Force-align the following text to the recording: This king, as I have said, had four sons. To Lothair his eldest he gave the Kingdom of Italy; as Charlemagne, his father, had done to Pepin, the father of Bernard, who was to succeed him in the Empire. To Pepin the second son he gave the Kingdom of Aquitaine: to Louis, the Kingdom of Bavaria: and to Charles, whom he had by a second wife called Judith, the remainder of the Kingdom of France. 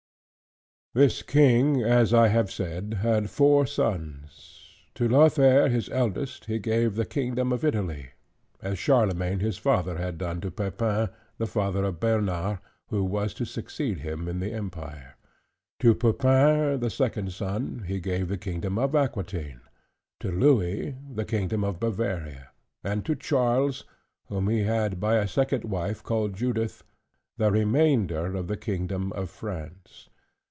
This 0.93 1.23
king, 1.23 1.81
as 1.81 2.13
I 2.13 2.27
have 2.27 2.51
said, 2.51 2.95
had 2.95 3.29
four 3.29 3.65
sons. 3.65 4.59
To 4.95 5.07
Lothair 5.07 5.69
his 5.69 5.87
eldest 5.87 6.43
he 6.47 6.59
gave 6.59 6.95
the 6.95 7.05
Kingdom 7.05 7.53
of 7.53 7.63
Italy; 7.63 8.09
as 8.61 8.77
Charlemagne, 8.77 9.39
his 9.39 9.57
father, 9.57 9.95
had 9.97 10.17
done 10.17 10.41
to 10.41 10.51
Pepin, 10.51 11.07
the 11.37 11.47
father 11.47 11.85
of 11.85 12.01
Bernard, 12.01 12.59
who 12.89 13.05
was 13.05 13.33
to 13.35 13.45
succeed 13.45 13.99
him 13.99 14.27
in 14.27 14.41
the 14.41 14.51
Empire. 14.51 15.15
To 15.79 15.95
Pepin 15.95 16.81
the 16.81 16.89
second 16.89 17.31
son 17.31 17.85
he 17.87 18.01
gave 18.01 18.27
the 18.27 18.37
Kingdom 18.37 18.77
of 18.77 18.93
Aquitaine: 18.93 19.61
to 20.19 20.29
Louis, 20.29 20.97
the 21.09 21.23
Kingdom 21.23 21.63
of 21.63 21.79
Bavaria: 21.79 22.49
and 22.83 23.05
to 23.05 23.15
Charles, 23.15 23.85
whom 24.27 24.49
he 24.49 24.63
had 24.63 24.99
by 24.99 25.15
a 25.15 25.27
second 25.29 25.63
wife 25.63 26.03
called 26.03 26.35
Judith, 26.35 26.83
the 27.37 27.49
remainder 27.49 28.35
of 28.35 28.47
the 28.49 28.57
Kingdom 28.57 29.13
of 29.13 29.29
France. 29.29 30.09